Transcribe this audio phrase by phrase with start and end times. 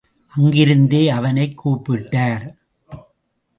[0.27, 2.57] அங்கிருந்தே அவனைக் கூப்பிட்டார்.